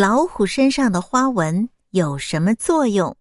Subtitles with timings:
[0.00, 3.12] 老虎身上的花纹有什么作用？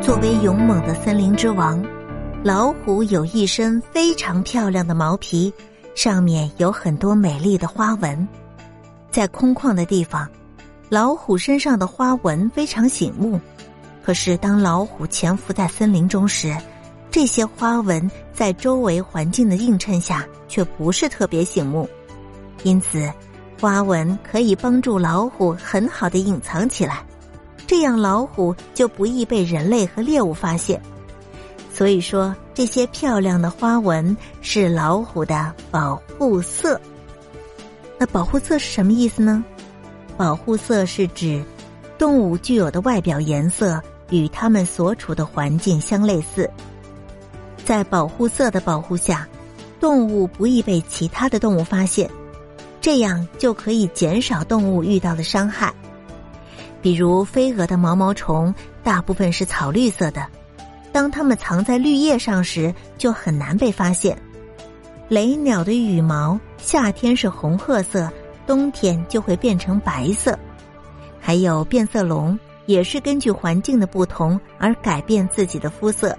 [0.00, 1.84] 作为勇猛的森林之王，
[2.44, 5.52] 老虎有一身非常漂亮的毛皮，
[5.96, 8.28] 上面有很多美丽的花纹。
[9.10, 10.30] 在空旷的地方，
[10.88, 13.40] 老虎身上的花纹非常醒目。
[14.04, 16.56] 可是，当老虎潜伏在森林中时，
[17.10, 21.88] 这些花纹在周围环境的映衬下却不是特别醒目。
[22.66, 23.08] 因此，
[23.60, 27.00] 花纹可以帮助老虎很好的隐藏起来，
[27.64, 30.82] 这样老虎就不易被人类和猎物发现。
[31.72, 36.80] 所以说，这些漂亮的花纹是老虎的保护色。
[37.98, 39.44] 那保护色是什么意思呢？
[40.16, 41.40] 保护色是指
[41.96, 43.80] 动物具有的外表颜色
[44.10, 46.50] 与它们所处的环境相类似，
[47.64, 49.28] 在保护色的保护下，
[49.78, 52.10] 动物不易被其他的动物发现。
[52.86, 55.74] 这样就可以减少动物遇到的伤害，
[56.80, 60.24] 比如飞蛾的毛毛虫大部分是草绿色的，
[60.92, 64.16] 当它们藏在绿叶上时就很难被发现。
[65.08, 68.08] 雷鸟的羽毛夏天是红褐色，
[68.46, 70.38] 冬天就会变成白色。
[71.20, 76.16] 还有变色龙也是根据环境的不同而改变自己的肤色。